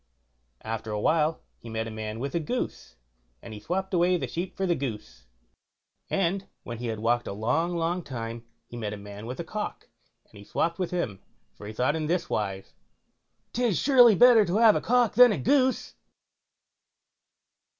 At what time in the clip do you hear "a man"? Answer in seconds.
1.85-2.19, 8.93-9.27